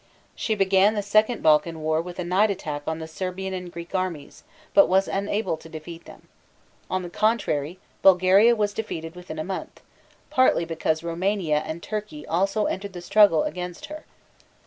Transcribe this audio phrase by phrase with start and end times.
[0.33, 3.93] She began the second Balkan war with a night attack on the Serbian and Greek
[3.93, 4.43] armies,
[4.73, 6.27] but was unable to defeat them.
[6.89, 9.81] On the contrary Bulgaria was defeated within a month,
[10.31, 14.03] partly because Roumania and Turkey also entered the struggle against her.